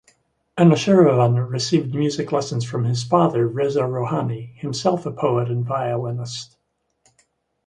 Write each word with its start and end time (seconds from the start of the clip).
Anoushiravan 0.57 1.47
received 1.51 1.93
music 1.93 2.31
lessons 2.31 2.65
from 2.65 2.85
his 2.85 3.03
father 3.03 3.47
Reza 3.47 3.81
Rohani, 3.83 4.55
himself 4.57 5.05
a 5.05 5.11
poet 5.11 5.47
and 5.47 5.63
violinist. 5.63 6.57